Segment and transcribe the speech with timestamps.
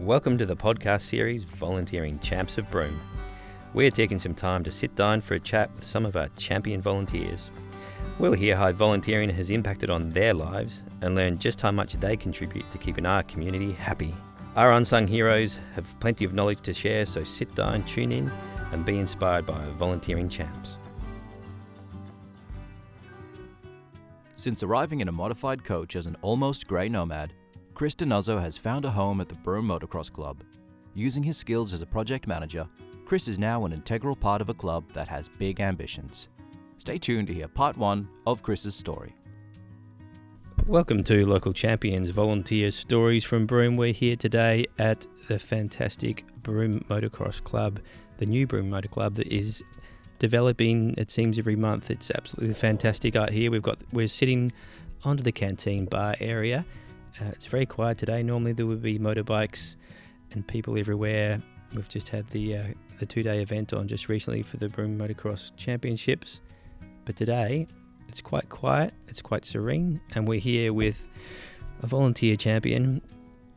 [0.00, 3.00] Welcome to the podcast series Volunteering Champs of Broome.
[3.72, 6.82] We're taking some time to sit down for a chat with some of our champion
[6.82, 7.50] volunteers.
[8.18, 12.14] We'll hear how volunteering has impacted on their lives and learn just how much they
[12.14, 14.14] contribute to keeping our community happy.
[14.54, 18.30] Our unsung heroes have plenty of knowledge to share, so sit down, tune in,
[18.72, 20.76] and be inspired by our volunteering champs.
[24.34, 27.32] Since arriving in a modified coach as an almost grey nomad,
[27.76, 30.42] Chris Dinuzzo has found a home at the Broome Motocross Club.
[30.94, 32.66] Using his skills as a project manager,
[33.04, 36.28] Chris is now an integral part of a club that has big ambitions.
[36.78, 39.14] Stay tuned to hear part one of Chris's story.
[40.66, 43.76] Welcome to Local Champions Volunteer Stories from Broome.
[43.76, 47.80] We're here today at the fantastic Broome Motocross Club,
[48.16, 49.62] the new Broome Motor Club that is
[50.18, 50.94] developing.
[50.96, 51.90] It seems every month.
[51.90, 53.50] It's absolutely fantastic out here.
[53.50, 54.50] We've got we're sitting
[55.04, 56.64] onto the canteen bar area.
[57.20, 58.22] Uh, it's very quiet today.
[58.22, 59.76] Normally there would be motorbikes
[60.32, 61.40] and people everywhere.
[61.74, 62.64] We've just had the uh,
[62.98, 66.40] the two day event on just recently for the Broome Motocross Championships,
[67.04, 67.66] but today
[68.08, 68.94] it's quite quiet.
[69.08, 71.08] It's quite serene, and we're here with
[71.82, 73.02] a volunteer champion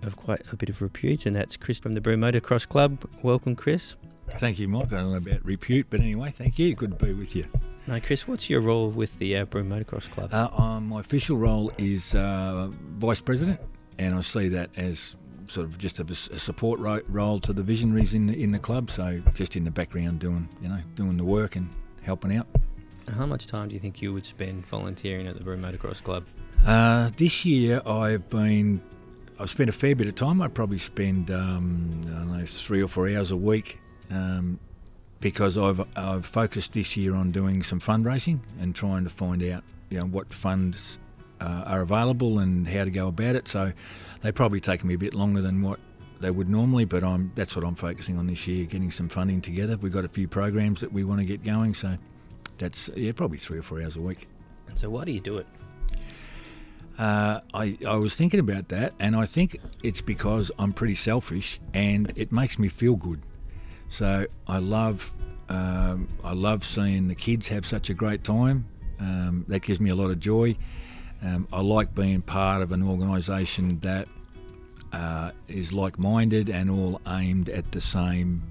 [0.03, 3.07] of quite a bit of repute, and that's Chris from the Broome Motocross Club.
[3.23, 3.95] Welcome, Chris.
[4.37, 4.91] Thank you, Mike.
[4.93, 6.75] I don't know about repute, but anyway, thank you.
[6.75, 7.45] Good to be with you.
[7.87, 10.33] Now, Chris, what's your role with the uh, Broome Motocross Club?
[10.33, 13.59] Uh, um, my official role is uh, vice president,
[13.97, 15.15] and I see that as
[15.47, 18.59] sort of just a, a support ro- role to the visionaries in the, in the
[18.59, 18.91] club.
[18.91, 21.69] So just in the background, doing you know doing the work and
[22.03, 22.47] helping out.
[23.17, 26.25] How much time do you think you would spend volunteering at the Broome Motocross Club?
[26.65, 28.81] Uh, this year, I've been
[29.39, 30.41] I've spent a fair bit of time.
[30.41, 33.79] I'd probably spend um, I don't know three or four hours a week.
[34.09, 34.59] Um,
[35.19, 39.63] because I've I've focused this year on doing some fundraising and trying to find out
[39.89, 40.99] you know what funds
[41.41, 43.47] uh, are available and how to go about it.
[43.47, 43.73] So
[44.21, 45.79] they probably taken me a bit longer than what
[46.19, 49.41] they would normally, but I'm that's what I'm focusing on this year, getting some funding
[49.41, 49.77] together.
[49.77, 51.97] We've got a few programs that we want to get going, so
[52.57, 54.27] that's yeah probably three or four hours a week.
[54.67, 55.47] And so why do you do it?
[56.97, 61.61] Uh, I, I was thinking about that, and I think it's because I'm pretty selfish
[61.73, 63.21] and it makes me feel good.
[63.89, 65.13] So I love
[65.49, 68.65] um, I love seeing the kids have such a great time.
[68.99, 70.55] Um, that gives me a lot of joy.
[71.23, 74.07] Um, I like being part of an organisation that
[74.93, 78.43] uh, is like-minded and all aimed at the same,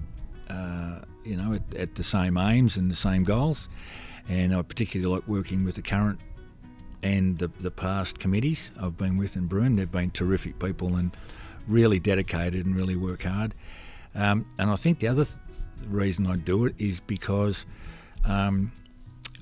[0.50, 3.68] uh, you know, at, at, the same aims and the same goals.
[4.28, 6.20] And I particularly like working with the current
[7.02, 9.76] and the, the past committees I've been with in Broome.
[9.76, 11.16] They've been terrific people and
[11.66, 13.54] really dedicated and really work hard.
[14.18, 15.36] Um, and I think the other th-
[15.86, 17.64] reason I do it is because
[18.24, 18.72] um,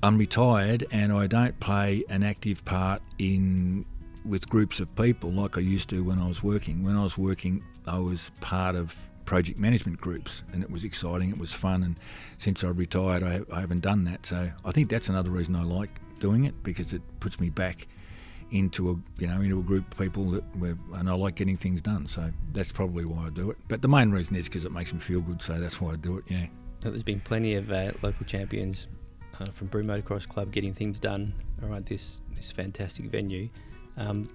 [0.03, 3.85] I'm retired and I don't play an active part in
[4.23, 6.83] with groups of people like I used to when I was working.
[6.83, 8.95] When I was working, I was part of
[9.25, 11.81] project management groups and it was exciting, it was fun.
[11.81, 11.99] And
[12.37, 14.25] since I retired, I, I haven't done that.
[14.27, 17.87] So I think that's another reason I like doing it because it puts me back
[18.51, 20.43] into a you know into a group of people that
[20.93, 22.07] and I like getting things done.
[22.07, 23.57] So that's probably why I do it.
[23.67, 25.41] But the main reason is because it makes me feel good.
[25.41, 26.25] So that's why I do it.
[26.27, 26.47] Yeah.
[26.81, 28.87] There's been plenty of uh, local champions
[29.39, 33.49] uh, from Broome Motocross Club getting things done around this this fantastic venue.
[33.97, 34.27] Um,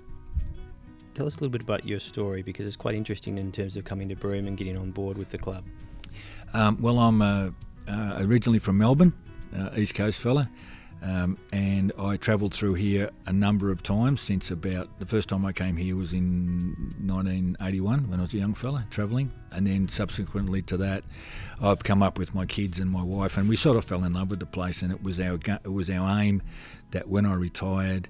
[1.14, 3.84] tell us a little bit about your story because it's quite interesting in terms of
[3.84, 5.64] coming to Broome and getting on board with the club.
[6.52, 7.50] Um, well, I'm uh,
[7.88, 9.12] uh originally from Melbourne,
[9.56, 10.50] uh, East Coast fella.
[11.02, 15.44] Um, and I travelled through here a number of times since about the first time
[15.44, 19.88] I came here was in 1981 when I was a young fella travelling, and then
[19.88, 21.02] subsequently to that,
[21.60, 24.12] I've come up with my kids and my wife, and we sort of fell in
[24.12, 26.40] love with the place, and it was our it was our aim
[26.92, 28.08] that when I retired,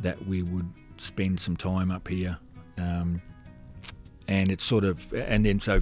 [0.00, 2.38] that we would spend some time up here,
[2.78, 3.22] um,
[4.26, 5.80] and it's sort of and then so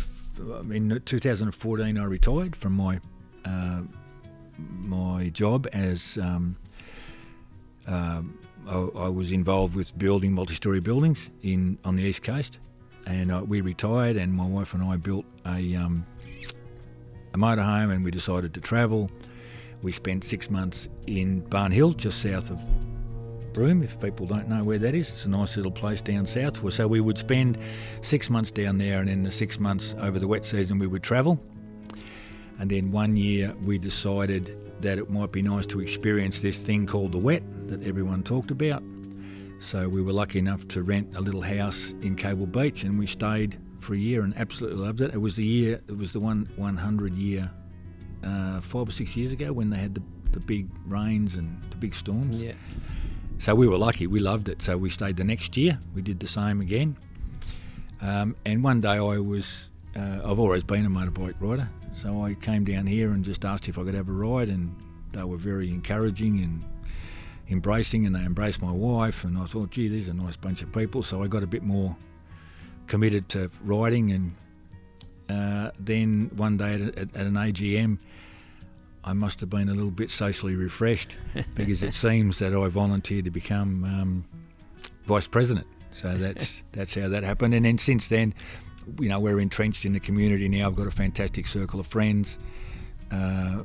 [0.70, 3.00] in 2014 I retired from my
[3.46, 3.82] uh,
[4.58, 6.56] my job as um,
[7.86, 8.22] uh,
[8.68, 12.58] I, I, was involved with building multi-story buildings in on the east coast,
[13.06, 16.06] and uh, we retired, and my wife and I built a um,
[17.34, 19.10] a motorhome, and we decided to travel.
[19.82, 22.60] We spent six months in Barn Hill, just south of
[23.52, 23.82] Broome.
[23.82, 26.72] If people don't know where that is, it's a nice little place down south.
[26.72, 27.58] So we would spend
[28.00, 31.02] six months down there, and then the six months over the wet season we would
[31.02, 31.40] travel.
[32.62, 36.86] And then one year we decided that it might be nice to experience this thing
[36.86, 38.84] called the wet that everyone talked about.
[39.58, 43.08] So we were lucky enough to rent a little house in Cable Beach and we
[43.08, 45.12] stayed for a year and absolutely loved it.
[45.12, 47.50] It was the year, it was the one 100 year,
[48.22, 51.76] uh, five or six years ago when they had the, the big rains and the
[51.76, 52.40] big storms.
[52.40, 52.52] Yeah.
[53.40, 54.62] So we were lucky, we loved it.
[54.62, 56.96] So we stayed the next year, we did the same again.
[58.00, 62.34] Um, and one day I was, uh, I've always been a motorbike rider, so I
[62.34, 64.74] came down here and just asked if I could have a ride, and
[65.12, 66.64] they were very encouraging and
[67.50, 70.72] embracing, and they embraced my wife, and I thought, gee, there's a nice bunch of
[70.72, 71.96] people, so I got a bit more
[72.86, 74.34] committed to riding, and
[75.28, 77.98] uh, then one day at, at, at an AGM,
[79.04, 81.16] I must have been a little bit socially refreshed
[81.54, 84.24] because it seems that I volunteered to become um,
[85.06, 85.66] vice president.
[85.90, 87.54] So that's that's how that happened.
[87.54, 88.34] And then since then,
[89.00, 90.66] you know, we're entrenched in the community now.
[90.66, 92.38] I've got a fantastic circle of friends,
[93.10, 93.62] uh,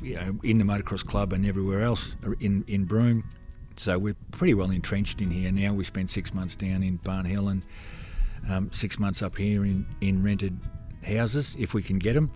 [0.00, 3.24] you know, in the motocross club and everywhere else in in Broome.
[3.76, 5.72] So we're pretty well entrenched in here now.
[5.72, 7.62] We spent six months down in Barn Hill and
[8.48, 10.58] um, six months up here in, in rented
[11.04, 12.30] houses if we can get them.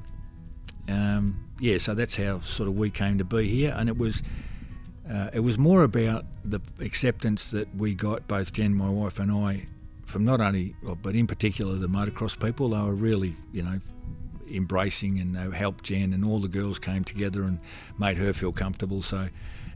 [0.89, 4.23] Um, yeah, so that's how sort of we came to be here, and it was
[5.11, 9.31] uh, it was more about the acceptance that we got both Jen, my wife, and
[9.31, 9.67] I
[10.07, 12.71] from not only, but in particular the motocross people.
[12.71, 13.81] They were really, you know,
[14.51, 17.59] embracing and they helped Jen, and all the girls came together and
[17.99, 19.03] made her feel comfortable.
[19.03, 19.29] So,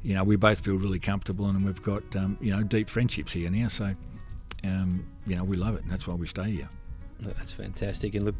[0.02, 3.32] you know, we both feel really comfortable, and we've got um, you know deep friendships
[3.32, 3.68] here now.
[3.68, 3.94] So,
[4.64, 6.68] um, you know, we love it, and that's why we stay here.
[7.20, 8.14] That's fantastic.
[8.14, 8.34] And look,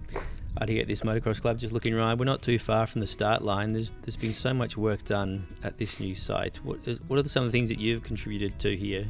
[0.57, 2.15] I to get this motocross club just looking right.
[2.15, 3.73] We're not too far from the start line.
[3.73, 6.57] There's there's been so much work done at this new site.
[6.65, 9.07] What is, what are some of the things that you've contributed to here?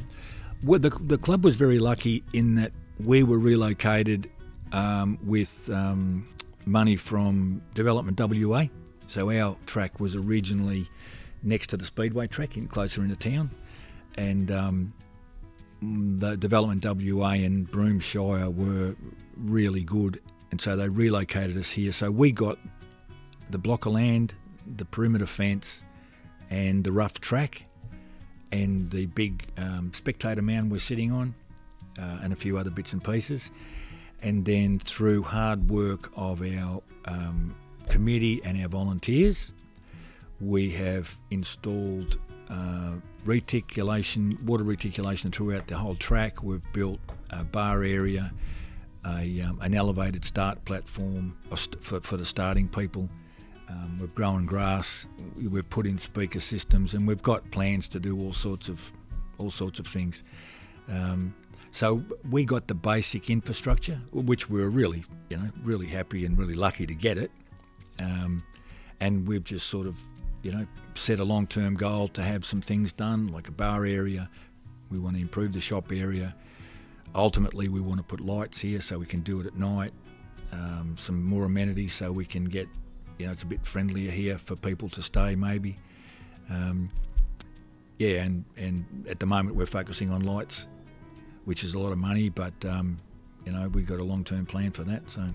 [0.63, 2.71] Well, the the club was very lucky in that
[3.03, 4.29] we were relocated
[4.71, 6.27] um, with um,
[6.65, 8.65] money from Development WA.
[9.07, 10.87] So our track was originally
[11.43, 13.49] next to the speedway track, in closer into town,
[14.15, 14.93] and um,
[15.81, 18.95] the Development WA and Broome Shire were
[19.35, 20.21] really good
[20.51, 21.91] and so they relocated us here.
[21.91, 22.59] So we got
[23.49, 24.33] the block of land,
[24.67, 25.81] the perimeter fence,
[26.49, 27.63] and the rough track,
[28.51, 31.33] and the big um, spectator mound we're sitting on,
[31.99, 33.51] uh, and a few other bits and pieces.
[34.21, 37.55] And then through hard work of our um,
[37.89, 39.53] committee and our volunteers,
[40.39, 42.17] we have installed
[42.49, 42.95] uh,
[43.25, 46.43] reticulation, water reticulation throughout the whole track.
[46.43, 46.99] We've built
[47.29, 48.31] a bar area
[49.05, 51.37] a, um, an elevated start platform
[51.79, 53.09] for, for the starting people.
[53.71, 55.05] Um, we've grown grass,
[55.37, 58.91] we've put in speaker systems, and we've got plans to do all sorts of
[59.37, 60.23] all sorts of things.
[60.89, 61.33] Um,
[61.71, 66.37] so we got the basic infrastructure, which we are really, you know, really happy and
[66.37, 67.31] really lucky to get it.
[67.97, 68.43] Um,
[68.99, 69.95] and we've just sort of,
[70.43, 74.29] you know, set a long-term goal to have some things done, like a bar area.
[74.89, 76.35] We want to improve the shop area
[77.15, 79.93] ultimately, we want to put lights here so we can do it at night.
[80.51, 82.67] Um, some more amenities so we can get,
[83.21, 85.77] you know, it's a bit friendlier here for people to stay maybe.
[86.49, 86.89] Um,
[87.97, 90.67] yeah, and, and at the moment we're focusing on lights,
[91.45, 92.99] which is a lot of money, but um,
[93.45, 95.09] you know we've got a long-term plan for that.
[95.09, 95.27] So,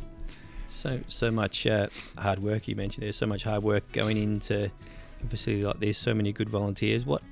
[0.67, 1.87] so so much uh,
[2.19, 3.05] hard work you mentioned.
[3.05, 4.65] There's so much hard work going into
[5.25, 5.97] a facility like this.
[5.97, 7.07] So many good volunteers.
[7.07, 7.23] What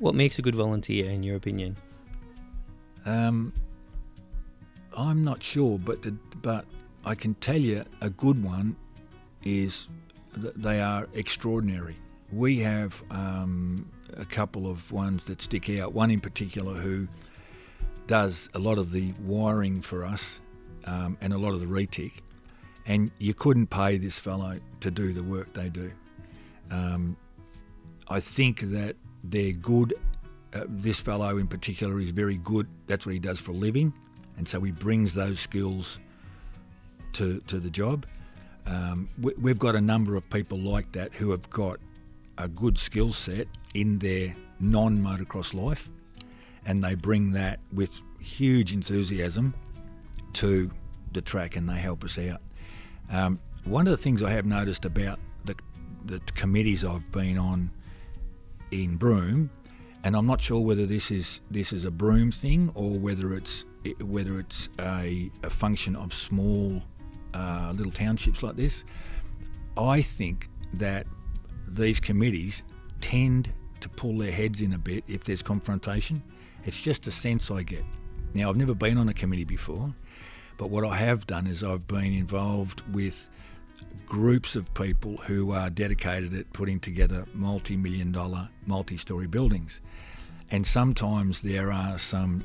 [0.00, 1.76] what makes a good volunteer in your opinion?
[3.04, 3.52] Um,
[4.96, 6.64] I'm not sure, but the, but
[7.04, 8.76] I can tell you a good one
[9.44, 9.88] is
[10.34, 11.96] they are extraordinary.
[12.30, 15.92] We have um, a couple of ones that stick out.
[15.92, 17.08] One in particular who
[18.06, 20.40] does a lot of the wiring for us
[20.84, 22.20] um, and a lot of the retic,
[22.86, 25.92] and you couldn't pay this fellow to do the work they do.
[26.70, 27.16] Um,
[28.08, 29.94] I think that they're good.
[30.52, 32.66] Uh, this fellow in particular is very good.
[32.86, 33.92] That's what he does for a living
[34.36, 36.00] and so he brings those skills
[37.14, 38.06] to to the job.
[38.66, 41.80] Um, we, we've got a number of people like that who have got
[42.38, 45.90] a good skill set in their non-motocross life,
[46.64, 49.54] and they bring that with huge enthusiasm
[50.34, 50.70] to
[51.12, 52.40] the track, and they help us out.
[53.10, 55.54] Um, one of the things I have noticed about the
[56.04, 57.70] the committees I've been on
[58.70, 59.50] in Broome,
[60.02, 63.64] and I'm not sure whether this is this is a Broome thing or whether it's
[64.00, 66.82] whether it's a, a function of small
[67.34, 68.84] uh, little townships like this,
[69.76, 71.06] I think that
[71.66, 72.62] these committees
[73.00, 76.22] tend to pull their heads in a bit if there's confrontation.
[76.64, 77.84] It's just a sense I get.
[78.34, 79.94] Now, I've never been on a committee before,
[80.56, 83.28] but what I have done is I've been involved with
[84.06, 89.80] groups of people who are dedicated at putting together multi million dollar, multi story buildings.
[90.50, 92.44] And sometimes there are some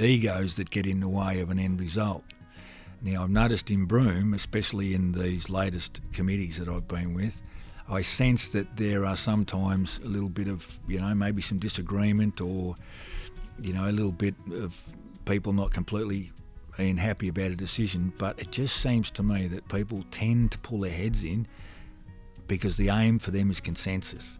[0.00, 2.24] egos that get in the way of an end result.
[3.02, 7.40] Now, I've noticed in Broome, especially in these latest committees that I've been with,
[7.88, 12.40] I sense that there are sometimes a little bit of, you know, maybe some disagreement
[12.40, 12.76] or,
[13.58, 14.80] you know, a little bit of
[15.24, 16.30] people not completely
[16.76, 20.58] being happy about a decision, but it just seems to me that people tend to
[20.58, 21.46] pull their heads in
[22.46, 24.38] because the aim for them is consensus.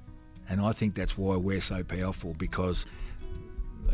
[0.48, 2.84] And I think that's why we're so powerful because,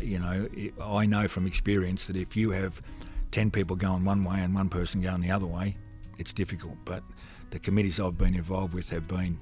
[0.01, 0.47] you know,
[0.81, 2.81] I know from experience that if you have
[3.31, 5.77] 10 people going one way and one person going the other way,
[6.17, 6.77] it's difficult.
[6.85, 7.03] But
[7.51, 9.39] the committees I've been involved with have been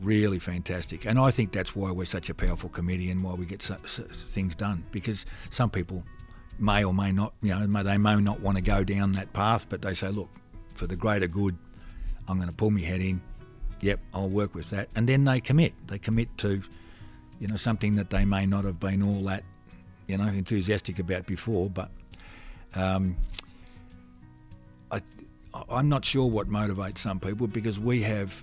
[0.00, 1.04] really fantastic.
[1.04, 3.76] And I think that's why we're such a powerful committee and why we get so,
[3.86, 6.04] so, things done because some people
[6.58, 9.66] may or may not, you know, they may not want to go down that path,
[9.68, 10.30] but they say, look,
[10.74, 11.56] for the greater good,
[12.28, 13.20] I'm going to pull my head in.
[13.80, 14.88] Yep, I'll work with that.
[14.94, 15.74] And then they commit.
[15.88, 16.62] They commit to,
[17.38, 19.44] you know, something that they may not have been all that,
[20.06, 21.68] you know, enthusiastic about before.
[21.68, 21.90] But
[22.74, 23.16] um,
[24.90, 25.00] I,
[25.68, 28.42] I'm not sure what motivates some people because we have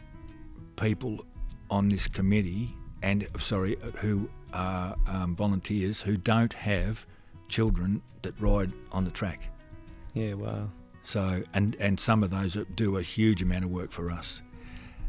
[0.75, 1.25] people
[1.69, 7.05] on this committee and sorry who are um, volunteers who don't have
[7.47, 9.47] children that ride on the track.
[10.13, 10.69] Yeah, wow.
[11.03, 14.41] So and and some of those do a huge amount of work for us.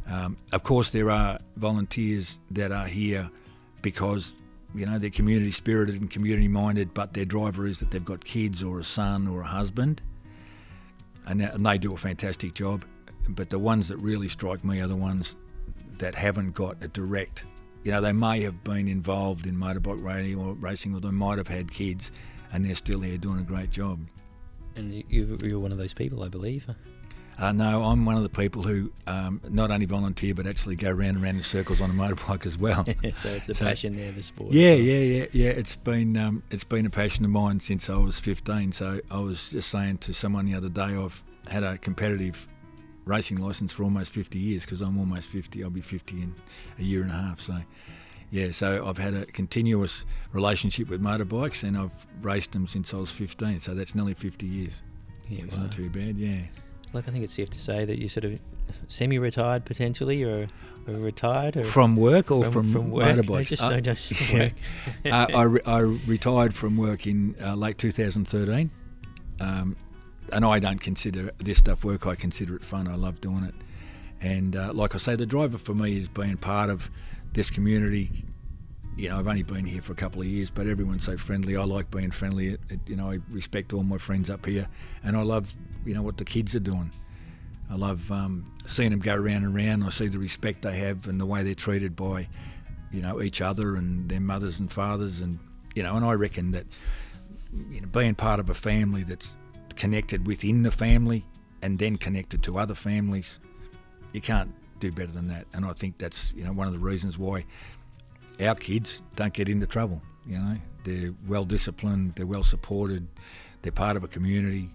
[0.06, 3.30] Um, of course, there are volunteers that are here
[3.82, 4.36] because
[4.74, 8.24] you know they're community spirited and community minded, but their driver is that they've got
[8.24, 10.02] kids or a son or a husband,
[11.26, 12.84] and, and they do a fantastic job.
[13.28, 15.36] But the ones that really strike me are the ones
[15.98, 17.44] that haven't got a direct.
[17.84, 21.38] You know, they may have been involved in motorbike racing or racing, or they might
[21.38, 22.10] have had kids,
[22.52, 24.00] and they're still here doing a great job.
[24.74, 26.66] And you, are one of those people, I believe.
[27.38, 30.90] Uh, no, I'm one of the people who um, not only volunteer but actually go
[30.90, 32.84] round and round in circles on a motorbike as well.
[33.16, 34.52] so it's the so, passion there, the sport.
[34.52, 35.50] Yeah, yeah, yeah, yeah.
[35.50, 38.72] It's been um, it's been a passion of mine since I was 15.
[38.72, 42.48] So I was just saying to someone the other day, I've had a competitive
[43.04, 45.62] racing license for almost 50 years because I'm almost 50.
[45.62, 46.34] I'll be 50 in
[46.78, 47.40] a year and a half.
[47.40, 47.58] So,
[48.30, 52.98] yeah, so I've had a continuous relationship with motorbikes and I've raced them since I
[52.98, 53.60] was 15.
[53.60, 54.82] So that's nearly 50 years.
[55.28, 55.64] Yeah, it's wow.
[55.64, 56.18] not too bad.
[56.18, 56.42] Yeah.
[56.92, 58.38] Look, I think it's safe to say that you're sort of
[58.88, 60.46] semi-retired potentially, or,
[60.87, 63.16] or retired, or from work or from, from, from work?
[63.26, 64.50] No, just, uh, no, just yeah.
[65.06, 68.70] uh, I, re- I retired from work in uh, late 2013.
[69.40, 69.76] Um,
[70.32, 72.06] and I don't consider this stuff work.
[72.06, 72.88] I consider it fun.
[72.88, 73.54] I love doing it.
[74.20, 76.90] And uh, like I say, the driver for me is being part of
[77.32, 78.11] this community.
[78.96, 81.56] You know, I've only been here for a couple of years, but everyone's so friendly.
[81.56, 82.49] I like being friendly.
[82.49, 84.68] It, it, you know, I respect all my friends up here,
[85.02, 85.52] and I love,
[85.84, 86.90] you know, what the kids are doing.
[87.70, 89.84] I love um, seeing them go round and round.
[89.84, 92.28] I see the respect they have and the way they're treated by,
[92.90, 95.38] you know, each other and their mothers and fathers, and
[95.74, 96.66] you know, and I reckon that,
[97.70, 99.36] you know, being part of a family that's
[99.76, 101.24] connected within the family
[101.62, 103.40] and then connected to other families.
[104.12, 105.46] You can't do better than that.
[105.54, 107.44] And I think that's you know one of the reasons why
[108.40, 110.02] our kids don't get into trouble.
[110.26, 113.06] You know, they're well disciplined, they're well supported,
[113.62, 114.70] they're part of a community.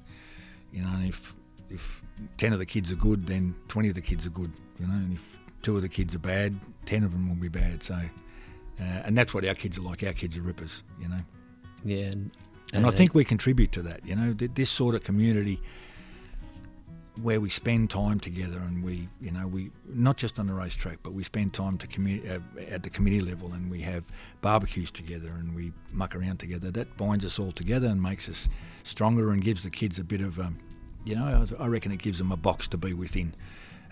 [0.71, 1.35] You know, and if
[1.69, 2.01] if
[2.37, 4.51] ten of the kids are good, then twenty of the kids are good.
[4.79, 7.49] You know, and if two of the kids are bad, ten of them will be
[7.49, 7.83] bad.
[7.83, 10.03] So, uh, and that's what our kids are like.
[10.03, 10.83] Our kids are rippers.
[11.01, 11.21] You know.
[11.83, 12.31] Yeah, and
[12.73, 14.05] and I think we contribute to that.
[14.05, 15.61] You know, this sort of community
[17.21, 20.99] where we spend time together and we, you know, we not just on the racetrack,
[21.03, 21.87] but we spend time to
[22.29, 24.05] uh, at the community level and we have
[24.41, 26.71] barbecues together and we muck around together.
[26.71, 28.49] That binds us all together and makes us
[28.83, 30.59] stronger and gives the kids a bit of, um,
[31.05, 33.33] you know, I reckon it gives them a box to be within.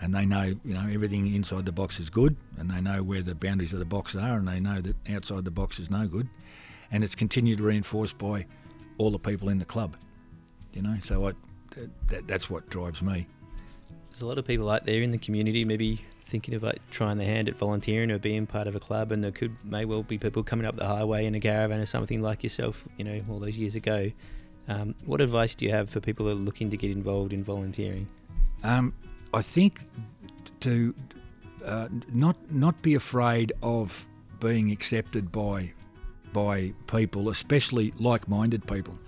[0.00, 3.22] And they know, you know, everything inside the box is good, and they know where
[3.22, 6.06] the boundaries of the box are, and they know that outside the box is no
[6.06, 6.28] good.
[6.90, 8.44] And it's continued reinforced by
[8.98, 9.96] all the people in the club.
[10.74, 11.32] You know, so I,
[12.08, 13.26] that, that's what drives me.
[14.10, 17.26] There's a lot of people out there in the community maybe thinking about trying their
[17.26, 20.18] hand at volunteering or being part of a club, and there could may well be
[20.18, 22.84] people coming up the highway in a caravan or something like yourself.
[22.96, 24.10] You know, all those years ago.
[24.68, 27.44] Um, what advice do you have for people that are looking to get involved in
[27.44, 28.08] volunteering?
[28.64, 28.94] Um,
[29.32, 29.80] I think
[30.60, 30.94] to
[31.64, 34.06] uh, not not be afraid of
[34.40, 35.72] being accepted by
[36.32, 38.98] by people, especially like-minded people.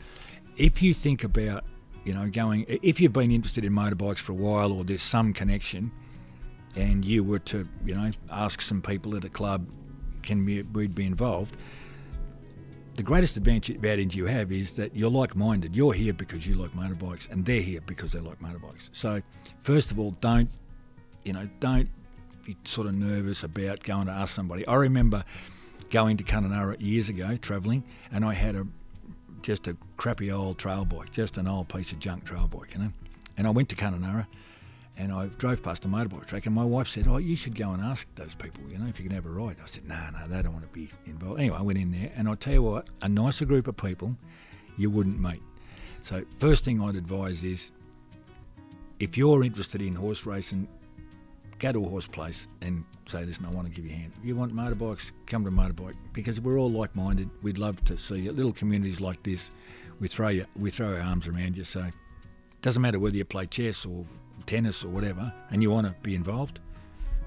[0.56, 1.64] If you think about,
[2.08, 5.34] you know, going, if you've been interested in motorbikes for a while, or there's some
[5.34, 5.92] connection,
[6.74, 9.68] and you were to, you know, ask some people at a club,
[10.22, 11.58] can we, we'd be involved?
[12.94, 15.76] The greatest advantage you have is that you're like-minded.
[15.76, 18.88] You're here because you like motorbikes, and they're here because they like motorbikes.
[18.92, 19.20] So,
[19.60, 20.48] first of all, don't,
[21.26, 21.90] you know, don't
[22.46, 24.66] be sort of nervous about going to ask somebody.
[24.66, 25.24] I remember
[25.90, 28.66] going to Kununurra years ago, travelling, and I had a
[29.42, 32.80] just a crappy old trail bike, just an old piece of junk trail bike, you
[32.80, 32.92] know.
[33.37, 34.26] And I went to Kununurra,
[34.97, 37.73] and I drove past a motorbike track, and my wife said, "Oh, you should go
[37.73, 39.95] and ask those people, you know, if you can have a ride." I said, "No,
[39.95, 42.28] nah, no, nah, they don't want to be involved." Anyway, I went in there, and
[42.28, 44.16] I'll tell you what, a nicer group of people
[44.76, 45.42] you wouldn't meet.
[46.02, 47.71] So, first thing I'd advise is
[48.99, 50.68] if you're interested in horse racing,
[51.58, 54.12] go to a horse place and say, listen, I want to give you a hand.
[54.22, 57.30] You want motorbikes, come to a motorbike because we're all like minded.
[57.42, 59.50] We'd love to see little communities like this.
[60.00, 61.64] We throw, you, we throw our arms around you.
[61.64, 64.04] So, it doesn't matter whether you play chess or
[64.46, 66.60] tennis or whatever and you want to be involved,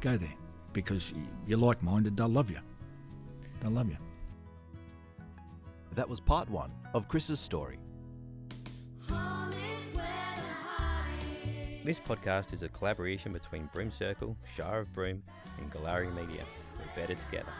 [0.01, 0.33] go there
[0.73, 1.13] because
[1.45, 2.17] you're like minded.
[2.17, 2.59] They'll love you.
[3.59, 3.97] They'll love you.
[5.95, 7.77] That was part one of Chris's story.
[11.83, 15.23] This podcast is a collaboration between Broome Circle, Shire of Broome,
[15.57, 16.43] and Galari Media.
[16.77, 17.51] We're better together.